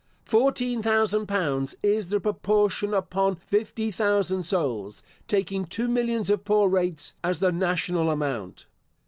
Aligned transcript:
Fourteen 0.25 0.81
thousand 0.81 1.27
pounds 1.27 1.75
is 1.83 2.07
the 2.07 2.19
proportion 2.19 2.91
upon 2.91 3.35
fifty 3.35 3.91
thousand 3.91 4.41
souls, 4.41 5.03
taking 5.27 5.63
two 5.63 5.87
millions 5.87 6.31
of 6.31 6.43
poor 6.43 6.67
rates, 6.67 7.15
as 7.23 7.37
the 7.39 7.51
national 7.51 8.09
amount. 8.09 8.65